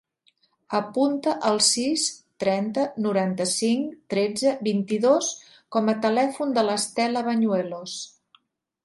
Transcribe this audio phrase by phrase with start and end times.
[0.77, 2.05] Apunta el sis,
[2.43, 5.29] trenta, noranta-cinc, tretze, vint-i-dos
[5.77, 8.01] com a telèfon de l'Estela Bañuelos.